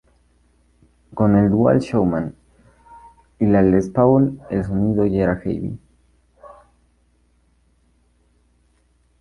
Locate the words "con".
1.13-1.35